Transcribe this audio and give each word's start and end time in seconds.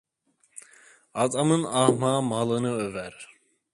Adamın 1.13 1.63
ahmağı 1.63 2.21
malını 2.21 2.71
över. 2.73 3.29